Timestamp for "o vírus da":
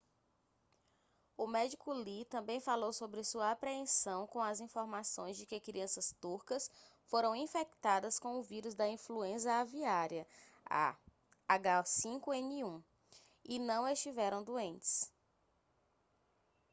8.35-8.87